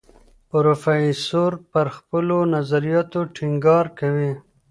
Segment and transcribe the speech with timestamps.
[0.49, 4.31] پروفیسور پر خپلو نظریاتو ټینګار کوي.